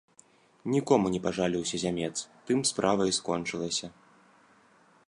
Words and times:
Нікому 0.75 1.05
не 1.15 1.19
пажаліўся 1.25 1.75
зямец, 1.83 2.15
тым 2.49 2.59
справа 2.71 3.03
і 3.11 3.17
скончылася. 3.21 3.87